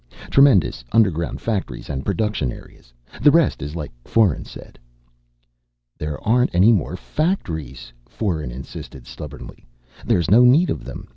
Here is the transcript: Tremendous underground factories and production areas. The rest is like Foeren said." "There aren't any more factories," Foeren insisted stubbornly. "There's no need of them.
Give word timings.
Tremendous 0.31 0.83
underground 0.91 1.41
factories 1.41 1.87
and 1.87 2.03
production 2.03 2.51
areas. 2.51 2.91
The 3.21 3.29
rest 3.29 3.61
is 3.61 3.75
like 3.75 3.91
Foeren 4.03 4.45
said." 4.45 4.79
"There 5.99 6.19
aren't 6.27 6.55
any 6.55 6.71
more 6.71 6.97
factories," 6.97 7.93
Foeren 8.07 8.49
insisted 8.49 9.05
stubbornly. 9.05 9.67
"There's 10.03 10.31
no 10.31 10.43
need 10.43 10.71
of 10.71 10.83
them. 10.85 11.07